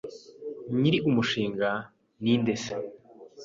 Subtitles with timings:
[0.79, 1.69] nyiri umushinga
[2.21, 2.75] ninde se